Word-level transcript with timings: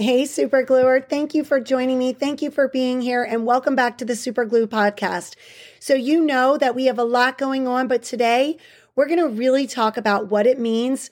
Hey, 0.00 0.26
Super 0.26 0.62
Gluer. 0.62 1.00
Thank 1.00 1.34
you 1.34 1.42
for 1.42 1.58
joining 1.58 1.98
me. 1.98 2.12
Thank 2.12 2.40
you 2.40 2.52
for 2.52 2.68
being 2.68 3.00
here 3.00 3.24
and 3.24 3.44
welcome 3.44 3.74
back 3.74 3.98
to 3.98 4.04
the 4.04 4.14
Super 4.14 4.44
Glue 4.44 4.68
podcast. 4.68 5.34
So, 5.80 5.94
you 5.94 6.24
know 6.24 6.56
that 6.56 6.76
we 6.76 6.84
have 6.84 7.00
a 7.00 7.04
lot 7.04 7.36
going 7.36 7.66
on, 7.66 7.88
but 7.88 8.04
today 8.04 8.58
we're 8.94 9.08
going 9.08 9.18
to 9.18 9.26
really 9.26 9.66
talk 9.66 9.96
about 9.96 10.28
what 10.28 10.46
it 10.46 10.60
means 10.60 11.10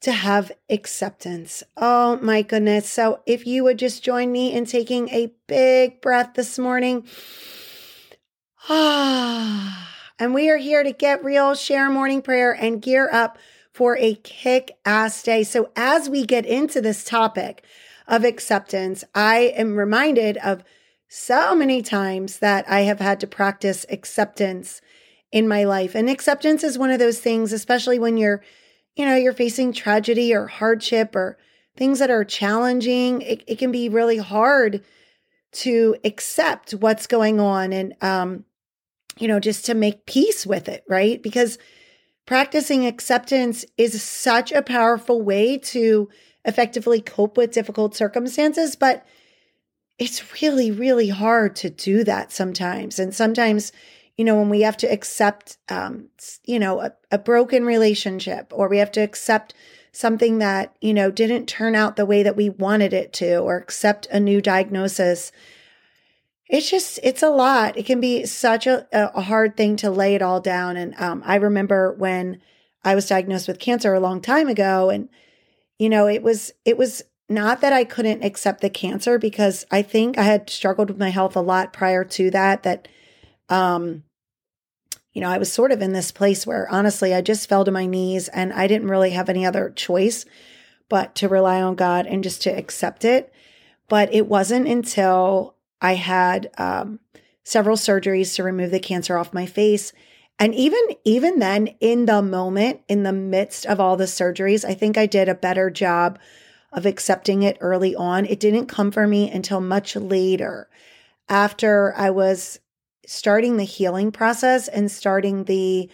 to 0.00 0.10
have 0.10 0.50
acceptance. 0.68 1.62
Oh 1.76 2.18
my 2.20 2.42
goodness. 2.42 2.90
So, 2.90 3.20
if 3.26 3.46
you 3.46 3.62
would 3.62 3.78
just 3.78 4.02
join 4.02 4.32
me 4.32 4.52
in 4.52 4.64
taking 4.64 5.08
a 5.10 5.32
big 5.46 6.00
breath 6.00 6.34
this 6.34 6.58
morning. 6.58 7.06
Ah, 8.68 9.94
and 10.18 10.34
we 10.34 10.50
are 10.50 10.56
here 10.56 10.82
to 10.82 10.90
get 10.90 11.22
real, 11.22 11.54
share 11.54 11.88
morning 11.88 12.22
prayer, 12.22 12.50
and 12.50 12.82
gear 12.82 13.08
up 13.12 13.38
for 13.72 13.96
a 13.98 14.16
kick 14.16 14.72
ass 14.84 15.22
day. 15.22 15.44
So, 15.44 15.70
as 15.76 16.08
we 16.08 16.26
get 16.26 16.44
into 16.44 16.80
this 16.80 17.04
topic, 17.04 17.64
of 18.10 18.24
acceptance, 18.24 19.04
I 19.14 19.54
am 19.56 19.76
reminded 19.76 20.36
of 20.38 20.64
so 21.08 21.54
many 21.54 21.80
times 21.80 22.40
that 22.40 22.68
I 22.68 22.80
have 22.80 23.00
had 23.00 23.20
to 23.20 23.26
practice 23.26 23.86
acceptance 23.88 24.82
in 25.32 25.48
my 25.48 25.64
life. 25.64 25.94
And 25.94 26.10
acceptance 26.10 26.64
is 26.64 26.76
one 26.76 26.90
of 26.90 26.98
those 26.98 27.20
things, 27.20 27.52
especially 27.52 27.98
when 27.98 28.16
you're, 28.16 28.42
you 28.96 29.06
know, 29.06 29.14
you're 29.14 29.32
facing 29.32 29.72
tragedy 29.72 30.34
or 30.34 30.48
hardship 30.48 31.14
or 31.14 31.38
things 31.76 32.00
that 32.00 32.10
are 32.10 32.24
challenging. 32.24 33.22
It, 33.22 33.44
it 33.46 33.58
can 33.58 33.70
be 33.70 33.88
really 33.88 34.18
hard 34.18 34.84
to 35.52 35.96
accept 36.04 36.72
what's 36.72 37.06
going 37.06 37.40
on 37.40 37.72
and, 37.72 37.94
um, 38.02 38.44
you 39.18 39.28
know, 39.28 39.40
just 39.40 39.66
to 39.66 39.74
make 39.74 40.06
peace 40.06 40.44
with 40.44 40.68
it, 40.68 40.84
right? 40.88 41.22
Because 41.22 41.58
practicing 42.26 42.86
acceptance 42.86 43.64
is 43.76 44.02
such 44.02 44.50
a 44.52 44.62
powerful 44.62 45.22
way 45.22 45.58
to 45.58 46.08
effectively 46.44 47.00
cope 47.00 47.36
with 47.36 47.52
difficult 47.52 47.94
circumstances, 47.94 48.76
but 48.76 49.06
it's 49.98 50.40
really, 50.40 50.70
really 50.70 51.10
hard 51.10 51.54
to 51.56 51.68
do 51.68 52.02
that 52.04 52.32
sometimes. 52.32 52.98
And 52.98 53.14
sometimes, 53.14 53.70
you 54.16 54.24
know, 54.24 54.36
when 54.36 54.48
we 54.48 54.62
have 54.62 54.76
to 54.78 54.86
accept, 54.86 55.58
um, 55.68 56.08
you 56.44 56.58
know, 56.58 56.80
a, 56.80 56.92
a 57.10 57.18
broken 57.18 57.64
relationship 57.64 58.50
or 58.54 58.68
we 58.68 58.78
have 58.78 58.92
to 58.92 59.00
accept 59.00 59.54
something 59.92 60.38
that, 60.38 60.74
you 60.80 60.94
know, 60.94 61.10
didn't 61.10 61.46
turn 61.46 61.74
out 61.74 61.96
the 61.96 62.06
way 62.06 62.22
that 62.22 62.36
we 62.36 62.48
wanted 62.48 62.94
it 62.94 63.12
to 63.12 63.36
or 63.38 63.58
accept 63.58 64.06
a 64.10 64.18
new 64.18 64.40
diagnosis. 64.40 65.32
It's 66.48 66.70
just, 66.70 66.98
it's 67.02 67.22
a 67.22 67.28
lot. 67.28 67.76
It 67.76 67.86
can 67.86 68.00
be 68.00 68.24
such 68.24 68.66
a, 68.66 68.86
a 68.92 69.20
hard 69.20 69.56
thing 69.56 69.76
to 69.76 69.90
lay 69.90 70.14
it 70.14 70.22
all 70.22 70.40
down. 70.40 70.76
And 70.76 70.94
um, 70.98 71.22
I 71.26 71.36
remember 71.36 71.92
when 71.92 72.40
I 72.82 72.94
was 72.94 73.06
diagnosed 73.06 73.48
with 73.48 73.58
cancer 73.58 73.92
a 73.92 74.00
long 74.00 74.20
time 74.22 74.48
ago 74.48 74.90
and 74.90 75.08
you 75.80 75.88
know, 75.88 76.06
it 76.06 76.22
was, 76.22 76.52
it 76.66 76.76
was 76.76 77.02
not 77.30 77.62
that 77.62 77.72
I 77.72 77.84
couldn't 77.84 78.22
accept 78.22 78.60
the 78.60 78.68
cancer 78.68 79.18
because 79.18 79.64
I 79.70 79.80
think 79.80 80.18
I 80.18 80.24
had 80.24 80.50
struggled 80.50 80.90
with 80.90 80.98
my 80.98 81.08
health 81.08 81.34
a 81.36 81.40
lot 81.40 81.72
prior 81.72 82.04
to 82.04 82.30
that, 82.32 82.64
that, 82.64 82.86
um, 83.48 84.04
you 85.14 85.22
know, 85.22 85.30
I 85.30 85.38
was 85.38 85.50
sort 85.50 85.72
of 85.72 85.80
in 85.80 85.94
this 85.94 86.12
place 86.12 86.46
where 86.46 86.68
honestly, 86.70 87.14
I 87.14 87.22
just 87.22 87.48
fell 87.48 87.64
to 87.64 87.70
my 87.70 87.86
knees 87.86 88.28
and 88.28 88.52
I 88.52 88.66
didn't 88.66 88.88
really 88.88 89.12
have 89.12 89.30
any 89.30 89.46
other 89.46 89.70
choice 89.70 90.26
but 90.90 91.14
to 91.14 91.28
rely 91.28 91.62
on 91.62 91.76
God 91.76 92.04
and 92.04 92.22
just 92.22 92.42
to 92.42 92.50
accept 92.50 93.02
it. 93.02 93.32
But 93.88 94.12
it 94.12 94.26
wasn't 94.26 94.68
until 94.68 95.54
I 95.80 95.94
had 95.94 96.50
um, 96.58 97.00
several 97.42 97.78
surgeries 97.78 98.34
to 98.36 98.42
remove 98.42 98.70
the 98.70 98.80
cancer 98.80 99.16
off 99.16 99.32
my 99.32 99.46
face 99.46 99.94
and 100.40 100.54
even 100.54 100.80
even 101.04 101.38
then 101.38 101.68
in 101.80 102.06
the 102.06 102.22
moment 102.22 102.80
in 102.88 103.02
the 103.02 103.12
midst 103.12 103.66
of 103.66 103.78
all 103.78 103.96
the 103.96 104.04
surgeries, 104.04 104.64
I 104.64 104.72
think 104.72 104.96
I 104.96 105.04
did 105.04 105.28
a 105.28 105.34
better 105.34 105.68
job 105.70 106.18
of 106.72 106.86
accepting 106.86 107.42
it 107.42 107.58
early 107.60 107.94
on. 107.94 108.24
It 108.24 108.40
didn't 108.40 108.66
come 108.66 108.90
for 108.90 109.06
me 109.06 109.30
until 109.30 109.60
much 109.60 109.94
later 109.96 110.70
after 111.28 111.94
I 111.94 112.10
was 112.10 112.58
starting 113.06 113.56
the 113.56 113.64
healing 113.64 114.12
process 114.12 114.66
and 114.66 114.90
starting 114.90 115.44
the 115.44 115.90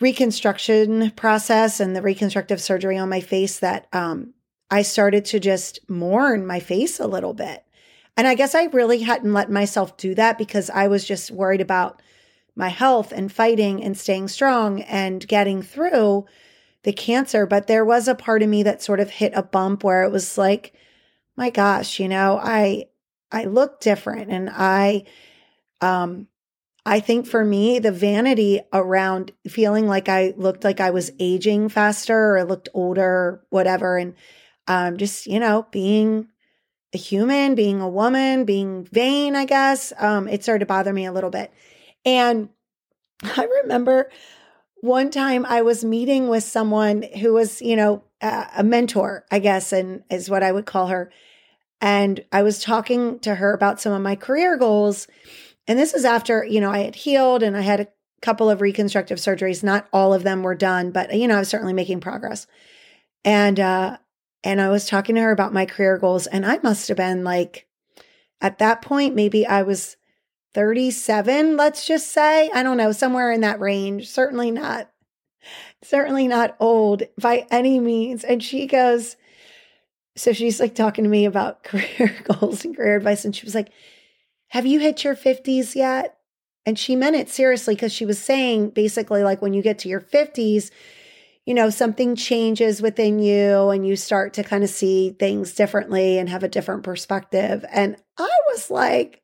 reconstruction 0.00 1.10
process 1.10 1.78
and 1.78 1.94
the 1.94 2.02
reconstructive 2.02 2.60
surgery 2.60 2.96
on 2.96 3.08
my 3.08 3.20
face 3.20 3.58
that 3.58 3.86
um, 3.92 4.32
I 4.70 4.82
started 4.82 5.26
to 5.26 5.40
just 5.40 5.78
mourn 5.90 6.46
my 6.46 6.58
face 6.58 6.98
a 6.98 7.06
little 7.06 7.34
bit. 7.34 7.64
And 8.16 8.26
I 8.26 8.34
guess 8.34 8.54
I 8.54 8.64
really 8.64 9.00
hadn't 9.02 9.32
let 9.32 9.50
myself 9.50 9.96
do 9.96 10.14
that 10.14 10.38
because 10.38 10.70
I 10.70 10.88
was 10.88 11.04
just 11.04 11.30
worried 11.30 11.60
about 11.60 12.00
my 12.54 12.68
health 12.68 13.12
and 13.12 13.32
fighting 13.32 13.82
and 13.82 13.96
staying 13.96 14.28
strong 14.28 14.82
and 14.82 15.26
getting 15.26 15.62
through 15.62 16.26
the 16.82 16.92
cancer. 16.92 17.46
But 17.46 17.66
there 17.66 17.84
was 17.84 18.08
a 18.08 18.14
part 18.14 18.42
of 18.42 18.48
me 18.48 18.62
that 18.64 18.82
sort 18.82 19.00
of 19.00 19.10
hit 19.10 19.32
a 19.34 19.42
bump 19.42 19.84
where 19.84 20.02
it 20.02 20.10
was 20.12 20.36
like, 20.36 20.74
my 21.36 21.50
gosh, 21.50 21.98
you 21.98 22.08
know, 22.08 22.38
I 22.42 22.86
I 23.30 23.44
look 23.44 23.80
different 23.80 24.30
and 24.30 24.50
I 24.50 25.04
um 25.80 26.28
I 26.84 27.00
think 27.00 27.26
for 27.26 27.44
me, 27.44 27.78
the 27.78 27.92
vanity 27.92 28.60
around 28.72 29.32
feeling 29.46 29.86
like 29.86 30.08
I 30.08 30.34
looked 30.36 30.64
like 30.64 30.80
I 30.80 30.90
was 30.90 31.12
aging 31.20 31.68
faster 31.68 32.36
or 32.36 32.44
looked 32.44 32.68
older, 32.74 33.40
whatever, 33.50 33.98
and 33.98 34.14
um, 34.66 34.96
just, 34.96 35.26
you 35.26 35.38
know, 35.38 35.66
being 35.70 36.26
a 36.92 36.98
human, 36.98 37.54
being 37.54 37.80
a 37.80 37.88
woman, 37.88 38.44
being 38.44 38.84
vain, 38.84 39.36
I 39.36 39.44
guess, 39.44 39.92
um, 39.98 40.26
it 40.26 40.42
started 40.42 40.60
to 40.60 40.66
bother 40.66 40.92
me 40.92 41.06
a 41.06 41.12
little 41.12 41.30
bit. 41.30 41.52
And 42.04 42.48
I 43.22 43.46
remember 43.62 44.10
one 44.80 45.10
time 45.10 45.46
I 45.46 45.62
was 45.62 45.84
meeting 45.84 46.28
with 46.28 46.42
someone 46.42 47.02
who 47.02 47.32
was, 47.32 47.62
you 47.62 47.76
know, 47.76 48.02
a 48.20 48.62
mentor, 48.62 49.24
I 49.30 49.38
guess, 49.38 49.72
and 49.72 50.02
is 50.10 50.30
what 50.30 50.42
I 50.42 50.52
would 50.52 50.66
call 50.66 50.88
her. 50.88 51.10
And 51.80 52.24
I 52.30 52.42
was 52.42 52.62
talking 52.62 53.18
to 53.20 53.34
her 53.34 53.52
about 53.52 53.80
some 53.80 53.92
of 53.92 54.02
my 54.02 54.14
career 54.14 54.56
goals. 54.56 55.08
And 55.66 55.78
this 55.78 55.92
was 55.92 56.04
after, 56.04 56.44
you 56.44 56.60
know, 56.60 56.70
I 56.70 56.78
had 56.78 56.94
healed 56.94 57.42
and 57.42 57.56
I 57.56 57.60
had 57.60 57.80
a 57.80 57.88
couple 58.20 58.48
of 58.48 58.60
reconstructive 58.60 59.18
surgeries. 59.18 59.64
Not 59.64 59.88
all 59.92 60.14
of 60.14 60.22
them 60.22 60.42
were 60.42 60.54
done, 60.54 60.92
but, 60.92 61.12
you 61.14 61.26
know, 61.26 61.36
I 61.36 61.40
was 61.40 61.48
certainly 61.48 61.72
making 61.72 62.00
progress. 62.00 62.46
And, 63.24 63.58
uh, 63.58 63.98
and 64.44 64.60
I 64.60 64.68
was 64.68 64.86
talking 64.86 65.16
to 65.16 65.20
her 65.20 65.32
about 65.32 65.52
my 65.52 65.66
career 65.66 65.98
goals. 65.98 66.28
And 66.28 66.46
I 66.46 66.58
must 66.62 66.88
have 66.88 66.96
been 66.96 67.24
like, 67.24 67.66
at 68.40 68.58
that 68.58 68.82
point, 68.82 69.14
maybe 69.14 69.46
I 69.46 69.62
was 69.62 69.96
37, 70.54 71.56
let's 71.56 71.86
just 71.86 72.08
say. 72.12 72.50
I 72.52 72.62
don't 72.62 72.76
know, 72.76 72.92
somewhere 72.92 73.32
in 73.32 73.40
that 73.40 73.60
range. 73.60 74.08
Certainly 74.08 74.50
not, 74.50 74.90
certainly 75.82 76.28
not 76.28 76.56
old 76.60 77.02
by 77.20 77.46
any 77.50 77.80
means. 77.80 78.24
And 78.24 78.42
she 78.42 78.66
goes, 78.66 79.16
so 80.16 80.32
she's 80.32 80.60
like 80.60 80.74
talking 80.74 81.04
to 81.04 81.10
me 81.10 81.24
about 81.24 81.64
career 81.64 82.14
goals 82.24 82.64
and 82.64 82.76
career 82.76 82.96
advice. 82.96 83.24
And 83.24 83.34
she 83.34 83.46
was 83.46 83.54
like, 83.54 83.70
Have 84.48 84.66
you 84.66 84.80
hit 84.80 85.04
your 85.04 85.16
50s 85.16 85.74
yet? 85.74 86.18
And 86.64 86.78
she 86.78 86.94
meant 86.94 87.16
it 87.16 87.28
seriously 87.28 87.74
because 87.74 87.92
she 87.92 88.06
was 88.06 88.20
saying 88.20 88.70
basically, 88.70 89.24
like, 89.24 89.42
when 89.42 89.52
you 89.52 89.62
get 89.62 89.80
to 89.80 89.88
your 89.88 90.00
50s, 90.00 90.70
you 91.44 91.54
know, 91.54 91.70
something 91.70 92.14
changes 92.14 92.80
within 92.80 93.18
you 93.18 93.70
and 93.70 93.84
you 93.86 93.96
start 93.96 94.34
to 94.34 94.44
kind 94.44 94.62
of 94.62 94.70
see 94.70 95.10
things 95.18 95.54
differently 95.54 96.18
and 96.18 96.28
have 96.28 96.44
a 96.44 96.48
different 96.48 96.84
perspective. 96.84 97.64
And 97.72 97.96
I 98.16 98.30
was 98.52 98.70
like, 98.70 99.21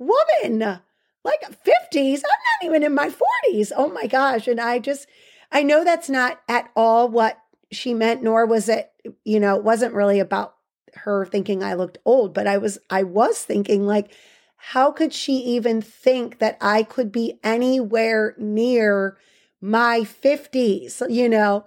woman, 0.00 0.80
like 1.22 1.42
50s. 1.42 2.22
I'm 2.24 2.64
not 2.64 2.64
even 2.64 2.82
in 2.82 2.94
my 2.94 3.08
40s. 3.08 3.70
Oh 3.76 3.90
my 3.90 4.06
gosh. 4.06 4.48
And 4.48 4.60
I 4.60 4.78
just, 4.80 5.06
I 5.52 5.62
know 5.62 5.84
that's 5.84 6.08
not 6.08 6.40
at 6.48 6.70
all 6.74 7.08
what 7.08 7.38
she 7.70 7.94
meant, 7.94 8.22
nor 8.22 8.46
was 8.46 8.68
it, 8.68 8.90
you 9.24 9.38
know, 9.38 9.56
it 9.56 9.62
wasn't 9.62 9.94
really 9.94 10.18
about 10.18 10.56
her 10.94 11.24
thinking 11.26 11.62
I 11.62 11.74
looked 11.74 11.98
old, 12.04 12.34
but 12.34 12.46
I 12.46 12.58
was, 12.58 12.78
I 12.88 13.04
was 13.04 13.42
thinking 13.42 13.86
like, 13.86 14.12
how 14.56 14.90
could 14.90 15.12
she 15.14 15.34
even 15.34 15.80
think 15.80 16.38
that 16.38 16.58
I 16.60 16.82
could 16.82 17.12
be 17.12 17.38
anywhere 17.44 18.34
near 18.38 19.16
my 19.60 20.00
50s, 20.00 21.02
you 21.08 21.28
know? 21.28 21.64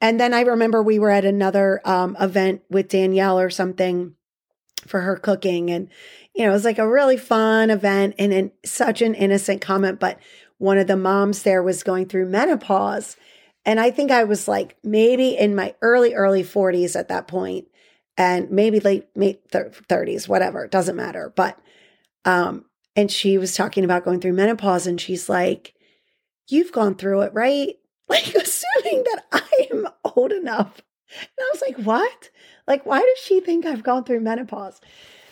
And 0.00 0.18
then 0.20 0.32
I 0.32 0.42
remember 0.42 0.82
we 0.82 0.98
were 0.98 1.10
at 1.10 1.24
another 1.24 1.80
um, 1.84 2.16
event 2.20 2.62
with 2.70 2.88
Danielle 2.88 3.38
or 3.38 3.50
something 3.50 4.14
for 4.86 5.00
her 5.00 5.16
cooking. 5.16 5.70
And 5.70 5.88
you 6.34 6.44
know, 6.44 6.50
it 6.50 6.54
was 6.54 6.64
like 6.64 6.78
a 6.78 6.88
really 6.88 7.16
fun 7.16 7.70
event 7.70 8.14
and 8.18 8.32
in, 8.32 8.52
such 8.64 9.02
an 9.02 9.14
innocent 9.14 9.60
comment. 9.60 10.00
But 10.00 10.18
one 10.58 10.78
of 10.78 10.86
the 10.86 10.96
moms 10.96 11.42
there 11.42 11.62
was 11.62 11.82
going 11.82 12.06
through 12.06 12.26
menopause. 12.26 13.16
And 13.64 13.80
I 13.80 13.90
think 13.90 14.10
I 14.10 14.24
was 14.24 14.46
like 14.46 14.76
maybe 14.84 15.36
in 15.36 15.54
my 15.54 15.74
early, 15.80 16.14
early 16.14 16.42
40s 16.42 16.98
at 16.98 17.08
that 17.08 17.28
point, 17.28 17.66
and 18.16 18.50
maybe 18.50 18.80
late, 18.80 19.06
late 19.14 19.48
30s, 19.50 20.28
whatever, 20.28 20.64
it 20.64 20.70
doesn't 20.70 20.96
matter. 20.96 21.32
But, 21.34 21.58
um, 22.26 22.66
and 22.94 23.10
she 23.10 23.38
was 23.38 23.54
talking 23.54 23.84
about 23.84 24.04
going 24.04 24.20
through 24.20 24.34
menopause, 24.34 24.86
and 24.86 25.00
she's 25.00 25.28
like, 25.28 25.74
You've 26.48 26.72
gone 26.72 26.94
through 26.96 27.22
it, 27.22 27.34
right? 27.34 27.76
Like, 28.10 28.34
assuming 28.34 29.04
that 29.04 29.22
I 29.30 29.68
am 29.72 29.86
old 30.16 30.32
enough. 30.32 30.82
And 31.20 31.28
I 31.38 31.50
was 31.52 31.62
like, 31.62 31.76
What? 31.86 32.30
Like, 32.70 32.86
why 32.86 33.00
does 33.00 33.24
she 33.24 33.40
think 33.40 33.66
I've 33.66 33.82
gone 33.82 34.04
through 34.04 34.20
menopause? 34.20 34.80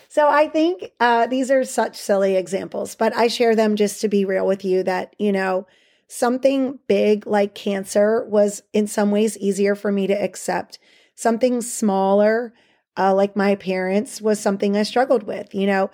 So 0.09 0.27
I 0.27 0.49
think 0.49 0.91
uh, 0.99 1.25
these 1.25 1.49
are 1.49 1.63
such 1.63 1.95
silly 1.95 2.35
examples, 2.35 2.95
but 2.95 3.15
I 3.15 3.29
share 3.29 3.55
them 3.55 3.77
just 3.77 4.01
to 4.01 4.09
be 4.09 4.25
real 4.25 4.45
with 4.45 4.65
you 4.65 4.83
that, 4.83 5.15
you 5.17 5.31
know, 5.31 5.65
something 6.09 6.79
big 6.87 7.25
like 7.25 7.55
cancer 7.55 8.25
was 8.25 8.61
in 8.73 8.87
some 8.87 9.09
ways 9.09 9.37
easier 9.37 9.73
for 9.73 9.89
me 9.89 10.05
to 10.07 10.13
accept. 10.13 10.79
Something 11.15 11.61
smaller 11.61 12.53
uh, 12.97 13.15
like 13.15 13.37
my 13.37 13.51
appearance 13.51 14.21
was 14.21 14.37
something 14.37 14.75
I 14.75 14.83
struggled 14.83 15.23
with. 15.23 15.55
You 15.55 15.67
know, 15.67 15.91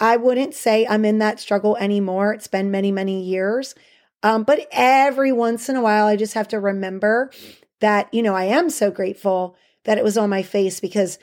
I 0.00 0.16
wouldn't 0.16 0.54
say 0.54 0.84
I'm 0.84 1.04
in 1.04 1.18
that 1.18 1.38
struggle 1.38 1.76
anymore. 1.76 2.32
It's 2.32 2.48
been 2.48 2.72
many, 2.72 2.90
many 2.90 3.22
years. 3.22 3.76
Um, 4.24 4.42
but 4.42 4.66
every 4.72 5.30
once 5.30 5.68
in 5.68 5.76
a 5.76 5.80
while, 5.80 6.06
I 6.06 6.16
just 6.16 6.34
have 6.34 6.48
to 6.48 6.58
remember 6.58 7.30
that, 7.78 8.12
you 8.12 8.24
know, 8.24 8.34
I 8.34 8.46
am 8.46 8.68
so 8.68 8.90
grateful 8.90 9.54
that 9.88 9.96
it 9.96 10.04
was 10.04 10.18
on 10.18 10.28
my 10.28 10.42
face 10.42 10.80
because 10.80 11.18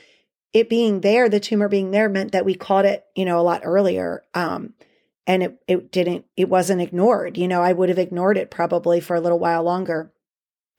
it 0.51 0.69
being 0.69 1.01
there, 1.01 1.29
the 1.29 1.39
tumor 1.39 1.69
being 1.69 1.91
there 1.91 2.09
meant 2.09 2.31
that 2.31 2.45
we 2.45 2.55
caught 2.55 2.83
it, 2.83 3.05
you 3.13 3.23
know, 3.23 3.39
a 3.39 3.45
lot 3.45 3.61
earlier. 3.63 4.23
Um, 4.33 4.73
and 5.27 5.43
it, 5.43 5.61
it 5.67 5.91
didn't, 5.91 6.25
it 6.35 6.49
wasn't 6.49 6.81
ignored. 6.81 7.37
You 7.37 7.47
know, 7.47 7.61
I 7.61 7.73
would 7.73 7.89
have 7.89 7.99
ignored 7.99 8.39
it 8.39 8.49
probably 8.49 8.99
for 8.99 9.15
a 9.15 9.21
little 9.21 9.37
while 9.37 9.61
longer. 9.61 10.11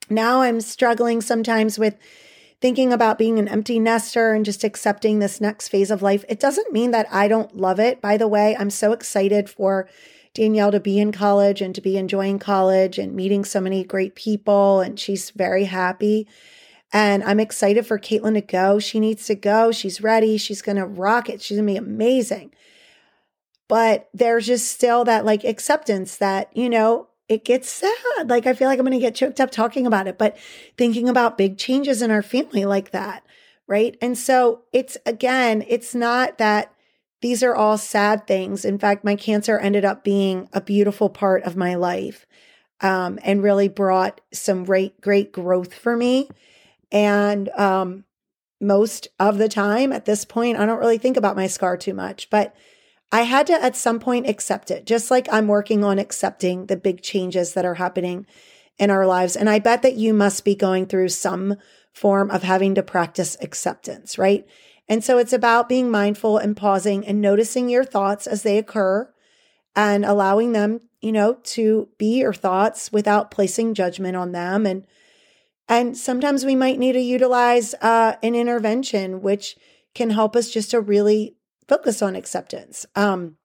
Now 0.09 0.41
I'm 0.41 0.59
struggling 0.59 1.21
sometimes 1.21 1.79
with 1.79 1.95
thinking 2.59 2.91
about 2.91 3.17
being 3.17 3.39
an 3.39 3.47
empty 3.47 3.79
nester 3.79 4.33
and 4.33 4.43
just 4.43 4.65
accepting 4.65 5.19
this 5.19 5.39
next 5.39 5.69
phase 5.69 5.89
of 5.89 6.01
life. 6.01 6.25
It 6.27 6.41
doesn't 6.41 6.73
mean 6.73 6.91
that 6.91 7.07
I 7.09 7.29
don't 7.29 7.55
love 7.55 7.79
it. 7.79 8.01
By 8.01 8.17
the 8.17 8.27
way, 8.27 8.53
I'm 8.59 8.69
so 8.69 8.91
excited 8.91 9.49
for 9.49 9.87
Danielle 10.33 10.73
to 10.73 10.81
be 10.81 10.99
in 10.99 11.13
college 11.13 11.61
and 11.61 11.73
to 11.73 11.79
be 11.79 11.95
enjoying 11.95 12.37
college 12.37 12.99
and 12.99 13.15
meeting 13.15 13.45
so 13.45 13.61
many 13.61 13.85
great 13.85 14.13
people. 14.13 14.81
And 14.81 14.99
she's 14.99 15.29
very 15.29 15.63
happy. 15.63 16.27
And 16.93 17.23
I'm 17.23 17.39
excited 17.39 17.85
for 17.85 17.99
Caitlin 17.99 18.35
to 18.35 18.41
go. 18.41 18.79
She 18.79 18.99
needs 18.99 19.25
to 19.27 19.35
go. 19.35 19.71
She's 19.71 20.01
ready. 20.01 20.37
She's 20.37 20.61
going 20.61 20.77
to 20.77 20.85
rock 20.85 21.29
it. 21.29 21.41
She's 21.41 21.57
going 21.57 21.67
to 21.67 21.73
be 21.73 21.77
amazing. 21.77 22.53
But 23.67 24.09
there's 24.13 24.47
just 24.47 24.71
still 24.71 25.03
that 25.05 25.25
like 25.25 25.43
acceptance 25.43 26.17
that, 26.17 26.55
you 26.55 26.69
know, 26.69 27.07
it 27.27 27.43
gets 27.43 27.69
sad. 27.69 28.29
Like 28.29 28.47
I 28.47 28.53
feel 28.53 28.69
like 28.69 28.79
I'm 28.79 28.85
going 28.85 28.97
to 28.97 29.05
get 29.05 29.15
choked 29.15 29.41
up 29.41 29.51
talking 29.51 29.85
about 29.85 30.07
it, 30.07 30.17
but 30.17 30.37
thinking 30.77 31.09
about 31.09 31.37
big 31.37 31.57
changes 31.57 32.01
in 32.01 32.11
our 32.11 32.21
family 32.21 32.63
like 32.65 32.91
that. 32.91 33.23
Right. 33.67 33.97
And 34.01 34.17
so 34.17 34.61
it's 34.71 34.97
again, 35.05 35.65
it's 35.67 35.93
not 35.93 36.37
that 36.37 36.73
these 37.21 37.43
are 37.43 37.55
all 37.55 37.77
sad 37.77 38.27
things. 38.27 38.63
In 38.63 38.77
fact, 38.77 39.03
my 39.03 39.15
cancer 39.15 39.57
ended 39.57 39.83
up 39.83 40.03
being 40.03 40.47
a 40.53 40.61
beautiful 40.61 41.09
part 41.09 41.43
of 41.43 41.57
my 41.57 41.75
life 41.75 42.25
um, 42.79 43.19
and 43.23 43.43
really 43.43 43.67
brought 43.67 44.21
some 44.31 44.63
great, 44.63 45.01
great 45.01 45.31
growth 45.31 45.73
for 45.73 45.97
me. 45.97 46.29
And 46.91 47.49
um, 47.49 48.05
most 48.61 49.07
of 49.19 49.37
the 49.37 49.49
time 49.49 49.91
at 49.91 50.05
this 50.05 50.25
point, 50.25 50.57
I 50.57 50.65
don't 50.65 50.79
really 50.79 50.97
think 50.97 51.17
about 51.17 51.35
my 51.35 51.47
scar 51.47 51.77
too 51.77 51.93
much, 51.93 52.29
but 52.29 52.55
I 53.11 53.21
had 53.21 53.47
to 53.47 53.63
at 53.63 53.75
some 53.75 53.99
point 53.99 54.27
accept 54.27 54.69
it, 54.71 54.85
just 54.85 55.09
like 55.09 55.31
I'm 55.31 55.47
working 55.47 55.83
on 55.83 55.99
accepting 55.99 56.65
the 56.65 56.75
big 56.75 57.01
changes 57.01 57.53
that 57.53 57.65
are 57.65 57.75
happening 57.75 58.25
in 58.77 58.91
our 58.91 59.07
lives. 59.07 59.35
And 59.35 59.49
I 59.49 59.59
bet 59.59 59.81
that 59.81 59.95
you 59.95 60.13
must 60.13 60.43
be 60.43 60.55
going 60.55 60.85
through 60.85 61.09
some 61.09 61.55
form 61.93 62.29
of 62.29 62.43
having 62.43 62.75
to 62.75 62.83
practice 62.83 63.37
acceptance, 63.41 64.17
right? 64.17 64.45
And 64.89 65.03
so 65.03 65.17
it's 65.17 65.33
about 65.33 65.69
being 65.69 65.89
mindful 65.89 66.37
and 66.37 66.55
pausing 66.55 67.05
and 67.05 67.21
noticing 67.21 67.69
your 67.69 67.83
thoughts 67.83 68.27
as 68.27 68.43
they 68.43 68.57
occur 68.57 69.11
and 69.75 70.05
allowing 70.05 70.51
them, 70.51 70.81
you 71.01 71.11
know, 71.11 71.35
to 71.43 71.89
be 71.97 72.19
your 72.19 72.33
thoughts 72.33 72.91
without 72.91 73.31
placing 73.31 73.73
judgment 73.73 74.15
on 74.15 74.31
them 74.31 74.65
and 74.65 74.85
and 75.67 75.97
sometimes 75.97 76.45
we 76.45 76.55
might 76.55 76.79
need 76.79 76.93
to 76.93 76.99
utilize 77.01 77.73
uh, 77.75 78.15
an 78.23 78.35
intervention, 78.35 79.21
which 79.21 79.55
can 79.93 80.09
help 80.11 80.35
us 80.35 80.49
just 80.49 80.71
to 80.71 80.79
really 80.79 81.35
focus 81.67 82.01
on 82.01 82.15
acceptance. 82.15 82.85
Um, 82.95 83.37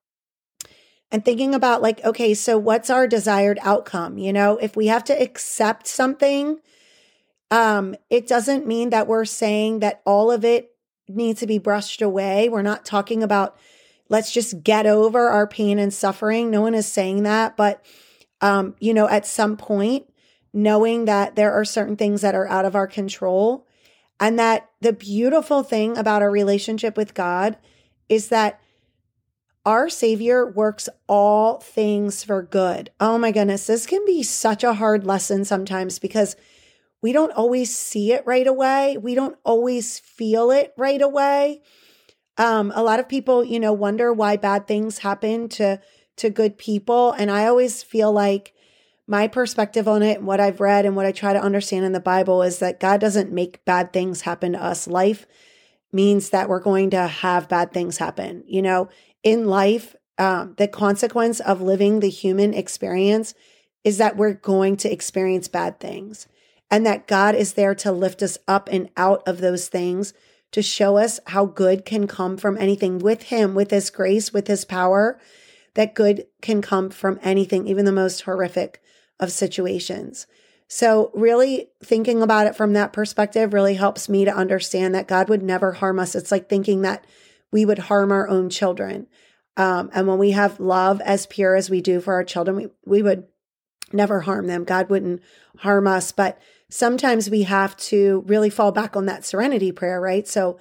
and 1.11 1.23
thinking 1.23 1.53
about, 1.53 1.81
like, 1.81 2.03
okay, 2.03 2.33
so 2.33 2.57
what's 2.57 2.89
our 2.89 3.07
desired 3.07 3.59
outcome? 3.61 4.17
You 4.17 4.33
know, 4.33 4.57
if 4.57 4.75
we 4.75 4.87
have 4.87 5.03
to 5.05 5.21
accept 5.21 5.85
something, 5.85 6.59
um, 7.51 7.95
it 8.09 8.25
doesn't 8.25 8.65
mean 8.65 8.89
that 8.89 9.07
we're 9.07 9.25
saying 9.25 9.79
that 9.79 10.01
all 10.05 10.31
of 10.31 10.43
it 10.43 10.71
needs 11.07 11.41
to 11.41 11.47
be 11.47 11.59
brushed 11.59 12.01
away. 12.01 12.49
We're 12.49 12.63
not 12.63 12.85
talking 12.85 13.21
about 13.21 13.57
let's 14.09 14.31
just 14.31 14.63
get 14.63 14.85
over 14.85 15.29
our 15.29 15.47
pain 15.47 15.79
and 15.79 15.93
suffering. 15.93 16.49
No 16.49 16.61
one 16.61 16.73
is 16.73 16.87
saying 16.87 17.23
that. 17.23 17.57
But, 17.57 17.85
um, 18.41 18.75
you 18.79 18.93
know, 18.93 19.07
at 19.07 19.25
some 19.25 19.57
point, 19.57 20.05
knowing 20.53 21.05
that 21.05 21.35
there 21.35 21.51
are 21.51 21.65
certain 21.65 21.95
things 21.95 22.21
that 22.21 22.35
are 22.35 22.47
out 22.47 22.65
of 22.65 22.75
our 22.75 22.87
control. 22.87 23.67
And 24.19 24.37
that 24.39 24.69
the 24.79 24.93
beautiful 24.93 25.63
thing 25.63 25.97
about 25.97 26.21
our 26.21 26.31
relationship 26.31 26.95
with 26.95 27.13
God 27.13 27.57
is 28.07 28.29
that 28.29 28.61
our 29.65 29.89
Savior 29.89 30.45
works 30.49 30.87
all 31.07 31.59
things 31.59 32.23
for 32.23 32.43
good. 32.43 32.91
Oh 32.99 33.17
my 33.17 33.31
goodness, 33.31 33.67
this 33.67 33.85
can 33.85 34.05
be 34.05 34.21
such 34.21 34.63
a 34.63 34.75
hard 34.75 35.05
lesson 35.05 35.45
sometimes 35.45 35.99
because 35.99 36.35
we 37.01 37.11
don't 37.11 37.31
always 37.31 37.75
see 37.75 38.13
it 38.13 38.25
right 38.25 38.47
away. 38.47 38.97
We 38.97 39.15
don't 39.15 39.37
always 39.43 39.99
feel 39.99 40.51
it 40.51 40.73
right 40.77 41.01
away. 41.01 41.61
Um, 42.37 42.71
a 42.75 42.83
lot 42.83 42.99
of 42.99 43.09
people, 43.09 43.43
you 43.43 43.59
know, 43.59 43.73
wonder 43.73 44.11
why 44.13 44.37
bad 44.37 44.67
things 44.67 44.99
happen 44.99 45.49
to 45.49 45.81
to 46.15 46.29
good 46.29 46.59
people, 46.59 47.11
and 47.11 47.31
I 47.31 47.47
always 47.47 47.81
feel 47.81 48.11
like 48.11 48.53
my 49.07 49.27
perspective 49.27 49.87
on 49.87 50.01
it, 50.01 50.21
what 50.21 50.39
I've 50.39 50.61
read 50.61 50.85
and 50.85 50.95
what 50.95 51.05
I 51.05 51.11
try 51.11 51.33
to 51.33 51.41
understand 51.41 51.85
in 51.85 51.91
the 51.91 51.99
Bible 51.99 52.41
is 52.41 52.59
that 52.59 52.79
God 52.79 53.01
doesn't 53.01 53.31
make 53.31 53.65
bad 53.65 53.91
things 53.91 54.21
happen 54.21 54.53
to 54.53 54.63
us. 54.63 54.87
Life 54.87 55.25
means 55.91 56.29
that 56.29 56.49
we're 56.49 56.59
going 56.59 56.89
to 56.91 57.07
have 57.07 57.49
bad 57.49 57.73
things 57.73 57.97
happen. 57.97 58.43
You 58.47 58.61
know, 58.61 58.89
in 59.21 59.45
life, 59.45 59.95
um, 60.17 60.55
the 60.57 60.67
consequence 60.67 61.39
of 61.39 61.61
living 61.61 61.99
the 61.99 62.09
human 62.09 62.53
experience 62.53 63.33
is 63.83 63.97
that 63.97 64.15
we're 64.15 64.33
going 64.33 64.77
to 64.77 64.91
experience 64.91 65.47
bad 65.47 65.79
things 65.79 66.27
and 66.71 66.85
that 66.85 67.07
God 67.07 67.35
is 67.35 67.53
there 67.53 67.75
to 67.75 67.91
lift 67.91 68.23
us 68.23 68.37
up 68.47 68.69
and 68.71 68.89
out 68.95 69.21
of 69.27 69.39
those 69.39 69.67
things 69.67 70.13
to 70.51 70.61
show 70.61 70.97
us 70.97 71.19
how 71.27 71.45
good 71.45 71.83
can 71.83 72.07
come 72.07 72.37
from 72.37 72.57
anything 72.57 72.99
with 72.99 73.23
Him, 73.23 73.55
with 73.55 73.71
His 73.71 73.89
grace, 73.89 74.31
with 74.31 74.47
His 74.47 74.65
power, 74.65 75.19
that 75.73 75.95
good 75.95 76.27
can 76.41 76.61
come 76.61 76.89
from 76.89 77.19
anything, 77.23 77.67
even 77.67 77.85
the 77.85 77.91
most 77.91 78.21
horrific 78.21 78.81
of 79.19 79.31
situations. 79.31 80.27
So, 80.67 81.11
really 81.13 81.69
thinking 81.83 82.21
about 82.21 82.47
it 82.47 82.55
from 82.55 82.73
that 82.73 82.93
perspective 82.93 83.53
really 83.53 83.75
helps 83.75 84.09
me 84.09 84.25
to 84.25 84.35
understand 84.35 84.95
that 84.95 85.07
God 85.07 85.29
would 85.29 85.43
never 85.43 85.73
harm 85.73 85.99
us. 85.99 86.15
It's 86.15 86.31
like 86.31 86.49
thinking 86.49 86.81
that 86.81 87.05
we 87.51 87.65
would 87.65 87.79
harm 87.79 88.11
our 88.11 88.27
own 88.27 88.49
children. 88.49 89.07
Um, 89.55 89.91
and 89.93 90.07
when 90.07 90.17
we 90.17 90.31
have 90.31 90.59
love 90.59 90.99
as 91.01 91.27
pure 91.27 91.55
as 91.55 91.69
we 91.69 91.81
do 91.81 92.01
for 92.01 92.15
our 92.15 92.23
children, 92.23 92.55
we, 92.57 92.67
we 92.85 93.01
would 93.03 93.27
never 93.91 94.21
harm 94.21 94.47
them. 94.47 94.63
God 94.63 94.89
wouldn't 94.89 95.21
harm 95.59 95.85
us. 95.85 96.11
But 96.11 96.41
sometimes 96.69 97.29
we 97.29 97.43
have 97.43 97.77
to 97.77 98.23
really 98.25 98.49
fall 98.49 98.71
back 98.71 98.95
on 98.95 99.05
that 99.05 99.25
serenity 99.25 99.71
prayer, 99.71 100.01
right? 100.01 100.27
So, 100.27 100.59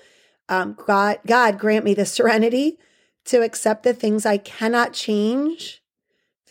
um, 0.49 0.77
God, 0.87 1.21
God, 1.27 1.59
grant 1.59 1.85
me 1.85 1.95
the 1.95 2.05
serenity 2.07 2.79
to 3.25 3.43
accept 3.43 3.85
the 3.85 3.95
things 3.95 4.27
I 4.27 4.37
cannot 4.37 4.93
change 4.93 5.82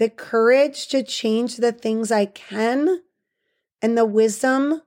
the 0.02 0.10
courage 0.10 0.88
to 0.88 1.04
change 1.04 1.58
the 1.58 1.72
things 1.72 2.12
I 2.12 2.26
can, 2.26 3.04
and 3.84 3.96
the 3.96 4.04
wisdom. 4.04 4.82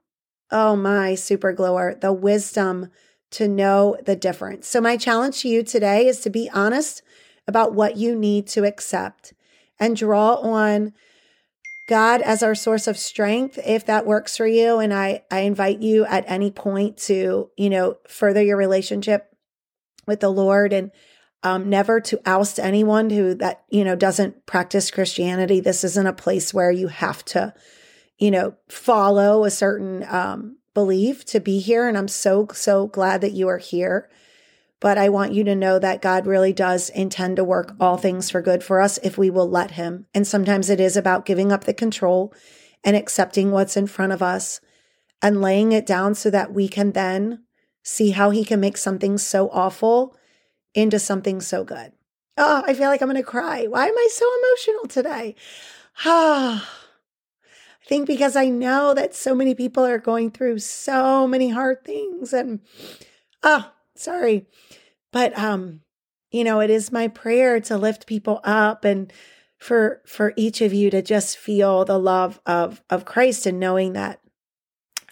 Oh, 0.51 0.75
my 0.75 1.15
super 1.15 1.53
gluer, 1.53 1.95
the 1.95 2.13
wisdom 2.13 2.91
to 3.31 3.47
know 3.47 3.97
the 4.05 4.17
difference. 4.17 4.67
So, 4.67 4.81
my 4.81 4.97
challenge 4.97 5.43
to 5.43 5.49
you 5.49 5.63
today 5.63 6.09
is 6.09 6.19
to 6.23 6.31
be 6.31 6.51
honest 6.53 7.01
about 7.47 7.75
what 7.75 7.97
you 7.97 8.17
need 8.17 8.49
to 8.49 8.65
accept 8.65 9.35
and 9.79 9.95
draw 9.95 10.35
on 10.35 10.95
God 11.89 12.21
as 12.21 12.43
our 12.43 12.57
source 12.57 12.89
of 12.89 12.99
strength 12.99 13.57
if 13.65 13.87
that 13.87 14.07
works 14.07 14.37
for 14.37 14.49
you 14.49 14.81
and 14.81 14.93
I 14.93 15.23
I 15.31 15.41
invite 15.41 15.79
you 15.79 16.05
at 16.07 16.25
any 16.27 16.51
point 16.51 16.97
to, 17.07 17.51
you 17.57 17.71
know, 17.71 17.99
further 18.09 18.43
your 18.43 18.57
relationship 18.57 19.33
with 20.09 20.19
the 20.19 20.31
Lord 20.31 20.73
and 20.73 20.91
um, 21.45 21.69
never 21.69 22.01
to 22.01 22.21
oust 22.25 22.59
anyone 22.59 23.11
who 23.11 23.35
that 23.35 23.65
you 23.69 23.85
know 23.85 23.95
doesn't 23.95 24.47
practice 24.47 24.91
Christianity. 24.91 25.61
This 25.61 25.85
isn't 25.85 26.07
a 26.07 26.13
place 26.13 26.55
where 26.55 26.73
you 26.73 26.89
have 26.89 27.25
to, 27.27 27.55
you 28.19 28.31
know, 28.31 28.55
follow 28.69 29.45
a 29.45 29.51
certain 29.51 30.05
um, 30.09 30.57
belief 30.73 31.25
to 31.27 31.41
be 31.41 31.61
here. 31.61 31.87
And 31.87 31.97
I'm 31.97 32.09
so 32.09 32.49
so 32.55 32.87
glad 32.87 33.21
that 33.21 33.33
you 33.33 33.47
are 33.49 33.59
here. 33.59 34.09
But 34.81 34.99
I 34.99 35.09
want 35.09 35.33
you 35.33 35.45
to 35.45 35.55
know 35.55 35.79
that 35.79 36.03
God 36.03 36.27
really 36.27 36.53
does 36.53 36.91
intend 36.91 37.37
to 37.37 37.45
work 37.45 37.75
all 37.79 37.97
things 37.97 38.31
for 38.31 38.43
good 38.43 38.65
for 38.65 38.81
us 38.81 38.99
if 38.99 39.17
we 39.17 39.31
will 39.31 39.49
let 39.49 39.73
Him. 39.73 40.07
And 40.15 40.27
sometimes 40.27 40.69
it 40.69 40.81
is 40.81 40.97
about 40.97 41.27
giving 41.27 41.53
up 41.53 41.65
the 41.65 41.73
control 41.73 42.35
and 42.83 42.97
accepting 42.97 43.51
what's 43.51 43.77
in 43.77 43.87
front 43.87 44.13
of 44.13 44.23
us 44.23 44.61
and 45.23 45.41
laying 45.41 45.73
it 45.73 45.87
down 45.87 46.15
so 46.15 46.31
that 46.31 46.53
we 46.53 46.69
can 46.69 46.93
then 46.93 47.45
see 47.83 48.11
how 48.11 48.31
He 48.31 48.45
can 48.45 48.61
make 48.61 48.77
something 48.77 49.17
so 49.17 49.49
awful 49.51 50.17
into 50.75 50.99
something 50.99 51.41
so 51.41 51.65
good. 51.65 51.93
Oh, 52.37 52.63
I 52.67 52.75
feel 52.75 52.89
like 52.89 53.01
I'm 53.01 53.09
going 53.09 53.17
to 53.17 53.23
cry. 53.23 53.67
Why 53.67 53.87
am 53.87 53.97
I 53.97 54.09
so 54.11 54.29
emotional 54.39 54.89
today? 54.89 55.37
Ah, 56.05 56.69
I 57.83 57.87
think 57.87 58.07
because 58.07 58.35
I 58.35 58.49
know 58.49 58.95
that 58.95 59.15
so 59.15 59.35
many 59.35 59.55
people 59.55 59.85
are 59.85 59.99
going 59.99 60.31
through 60.31 60.59
so 60.61 61.27
many 61.27 61.51
hard 61.51 61.85
things 61.85 62.33
and 62.33 62.61
oh, 63.43 63.71
sorry. 63.95 64.47
But 65.13 65.39
um, 65.39 65.81
you 66.31 66.43
know, 66.43 66.61
it 66.61 66.71
is 66.71 66.91
my 66.91 67.09
prayer 67.09 67.61
to 67.61 67.77
lift 67.77 68.07
people 68.07 68.41
up 68.43 68.85
and 68.85 69.13
for 69.59 70.03
for 70.05 70.33
each 70.37 70.61
of 70.61 70.75
you 70.75 70.91
to 70.91 71.01
just 71.01 71.39
feel 71.39 71.85
the 71.85 71.99
love 71.99 72.41
of 72.45 72.83
of 72.91 73.05
Christ 73.05 73.47
and 73.47 73.61
knowing 73.61 73.93
that 73.93 74.21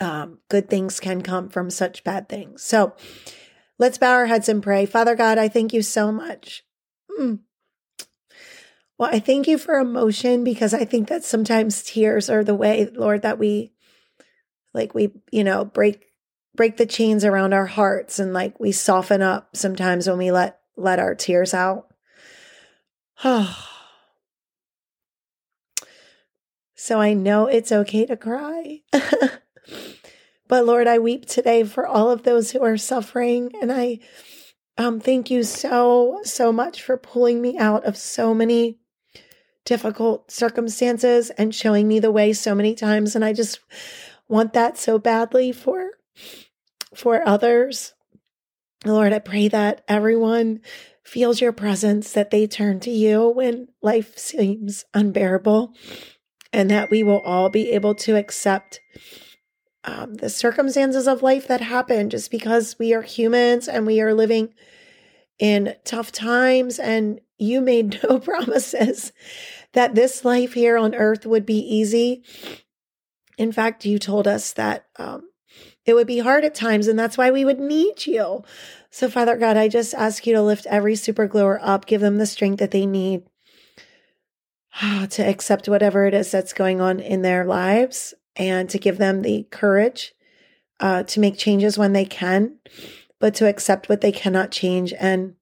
um 0.00 0.38
good 0.48 0.68
things 0.68 0.98
can 0.98 1.22
come 1.22 1.48
from 1.48 1.70
such 1.70 2.02
bad 2.02 2.28
things. 2.28 2.62
So, 2.62 2.94
Let's 3.82 3.98
bow 3.98 4.12
our 4.12 4.26
heads 4.26 4.48
and 4.48 4.62
pray. 4.62 4.86
Father 4.86 5.16
God, 5.16 5.38
I 5.38 5.48
thank 5.48 5.72
you 5.72 5.82
so 5.82 6.12
much. 6.12 6.62
Mm. 7.18 7.40
Well, 8.96 9.10
I 9.12 9.18
thank 9.18 9.48
you 9.48 9.58
for 9.58 9.80
emotion 9.80 10.44
because 10.44 10.72
I 10.72 10.84
think 10.84 11.08
that 11.08 11.24
sometimes 11.24 11.82
tears 11.82 12.30
are 12.30 12.44
the 12.44 12.54
way, 12.54 12.88
Lord, 12.94 13.22
that 13.22 13.40
we 13.40 13.72
like 14.72 14.94
we, 14.94 15.10
you 15.32 15.42
know, 15.42 15.64
break 15.64 16.06
break 16.54 16.76
the 16.76 16.86
chains 16.86 17.24
around 17.24 17.54
our 17.54 17.66
hearts 17.66 18.20
and 18.20 18.32
like 18.32 18.60
we 18.60 18.70
soften 18.70 19.20
up 19.20 19.56
sometimes 19.56 20.06
when 20.06 20.18
we 20.18 20.30
let 20.30 20.60
let 20.76 21.00
our 21.00 21.16
tears 21.16 21.52
out. 21.52 21.88
so 26.76 27.00
I 27.00 27.14
know 27.14 27.48
it's 27.48 27.72
okay 27.72 28.06
to 28.06 28.16
cry. 28.16 28.82
but 30.48 30.66
Lord, 30.66 30.86
I 30.86 30.98
weep 30.98 31.26
today 31.26 31.64
for 31.64 31.86
all 31.86 32.10
of 32.10 32.22
those 32.22 32.50
who 32.50 32.62
are 32.62 32.76
suffering 32.76 33.52
and 33.60 33.72
I 33.72 34.00
um 34.78 35.00
thank 35.00 35.30
you 35.30 35.42
so 35.42 36.20
so 36.24 36.52
much 36.52 36.82
for 36.82 36.96
pulling 36.96 37.40
me 37.40 37.58
out 37.58 37.84
of 37.84 37.96
so 37.96 38.34
many 38.34 38.78
difficult 39.64 40.30
circumstances 40.30 41.30
and 41.30 41.54
showing 41.54 41.86
me 41.86 42.00
the 42.00 42.10
way 42.10 42.32
so 42.32 42.54
many 42.54 42.74
times 42.74 43.14
and 43.14 43.24
I 43.24 43.32
just 43.32 43.60
want 44.28 44.54
that 44.54 44.78
so 44.78 44.98
badly 44.98 45.52
for 45.52 45.90
for 46.94 47.26
others. 47.26 47.94
Lord, 48.84 49.12
I 49.12 49.18
pray 49.20 49.48
that 49.48 49.84
everyone 49.86 50.60
feels 51.04 51.40
your 51.40 51.52
presence, 51.52 52.12
that 52.12 52.30
they 52.30 52.46
turn 52.46 52.80
to 52.80 52.90
you 52.90 53.28
when 53.28 53.68
life 53.80 54.16
seems 54.18 54.84
unbearable, 54.92 55.74
and 56.52 56.70
that 56.70 56.90
we 56.90 57.02
will 57.02 57.20
all 57.20 57.48
be 57.48 57.70
able 57.70 57.94
to 57.94 58.16
accept 58.16 58.80
um, 59.84 60.14
the 60.14 60.30
circumstances 60.30 61.08
of 61.08 61.22
life 61.22 61.48
that 61.48 61.60
happen 61.60 62.10
just 62.10 62.30
because 62.30 62.78
we 62.78 62.94
are 62.94 63.02
humans 63.02 63.66
and 63.66 63.86
we 63.86 64.00
are 64.00 64.14
living 64.14 64.54
in 65.38 65.74
tough 65.84 66.12
times. 66.12 66.78
And 66.78 67.20
you 67.38 67.60
made 67.60 68.00
no 68.08 68.18
promises 68.18 69.12
that 69.72 69.94
this 69.94 70.24
life 70.24 70.52
here 70.54 70.76
on 70.76 70.94
earth 70.94 71.26
would 71.26 71.46
be 71.46 71.58
easy. 71.58 72.22
In 73.38 73.50
fact, 73.50 73.84
you 73.84 73.98
told 73.98 74.28
us 74.28 74.52
that 74.52 74.86
um, 74.98 75.28
it 75.84 75.94
would 75.94 76.06
be 76.06 76.18
hard 76.18 76.44
at 76.44 76.54
times, 76.54 76.86
and 76.86 76.98
that's 76.98 77.18
why 77.18 77.30
we 77.30 77.44
would 77.44 77.58
need 77.58 78.06
you. 78.06 78.44
So, 78.90 79.08
Father 79.08 79.36
God, 79.36 79.56
I 79.56 79.68
just 79.68 79.94
ask 79.94 80.26
you 80.26 80.34
to 80.34 80.42
lift 80.42 80.66
every 80.66 80.94
super 80.94 81.26
gluer 81.26 81.58
up, 81.60 81.86
give 81.86 82.02
them 82.02 82.18
the 82.18 82.26
strength 82.26 82.58
that 82.58 82.70
they 82.70 82.86
need 82.86 83.22
to 85.10 85.22
accept 85.22 85.68
whatever 85.68 86.06
it 86.06 86.14
is 86.14 86.30
that's 86.30 86.52
going 86.52 86.80
on 86.80 87.00
in 87.00 87.22
their 87.22 87.44
lives 87.44 88.14
and 88.36 88.68
to 88.70 88.78
give 88.78 88.98
them 88.98 89.22
the 89.22 89.46
courage 89.50 90.14
uh, 90.80 91.02
to 91.04 91.20
make 91.20 91.38
changes 91.38 91.78
when 91.78 91.92
they 91.92 92.04
can, 92.04 92.58
but 93.18 93.34
to 93.34 93.48
accept 93.48 93.88
what 93.88 94.00
they 94.00 94.12
cannot 94.12 94.50
change 94.50 94.92
and 94.98 95.36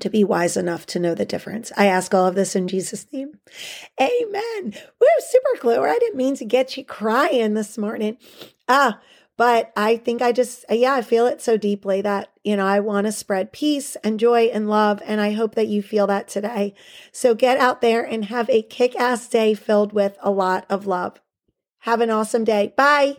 to 0.00 0.10
be 0.10 0.24
wise 0.24 0.56
enough 0.56 0.86
to 0.86 0.98
know 0.98 1.14
the 1.14 1.24
difference. 1.24 1.70
I 1.76 1.86
ask 1.86 2.12
all 2.14 2.26
of 2.26 2.34
this 2.34 2.56
in 2.56 2.68
Jesus' 2.68 3.06
name. 3.12 3.38
Amen. 4.00 4.74
Woo, 5.00 5.06
super 5.20 5.60
gluer. 5.60 5.88
I 5.88 5.98
didn't 5.98 6.16
mean 6.16 6.36
to 6.36 6.44
get 6.44 6.76
you 6.76 6.84
crying 6.84 7.54
this 7.54 7.78
morning. 7.78 8.16
Ah, 8.68 9.00
but 9.36 9.72
I 9.76 9.96
think 9.96 10.22
I 10.22 10.32
just, 10.32 10.64
yeah, 10.70 10.94
I 10.94 11.02
feel 11.02 11.26
it 11.26 11.40
so 11.40 11.56
deeply 11.56 12.02
that, 12.02 12.30
you 12.44 12.56
know, 12.56 12.66
I 12.66 12.80
want 12.80 13.06
to 13.06 13.12
spread 13.12 13.52
peace 13.52 13.96
and 14.04 14.20
joy 14.20 14.44
and 14.46 14.68
love. 14.68 15.02
And 15.04 15.20
I 15.20 15.32
hope 15.32 15.54
that 15.56 15.68
you 15.68 15.82
feel 15.82 16.06
that 16.06 16.28
today. 16.28 16.74
So 17.10 17.34
get 17.34 17.58
out 17.58 17.80
there 17.80 18.04
and 18.04 18.26
have 18.26 18.48
a 18.48 18.62
kick 18.62 18.94
ass 18.98 19.28
day 19.28 19.54
filled 19.54 19.92
with 19.92 20.16
a 20.20 20.30
lot 20.30 20.66
of 20.68 20.86
love. 20.86 21.20
Have 21.84 22.00
an 22.00 22.08
awesome 22.08 22.44
day. 22.44 22.72
Bye. 22.76 23.16